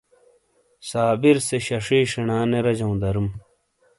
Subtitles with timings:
[0.89, 3.27] صابر سے ششی شینا نے رجوں درم۔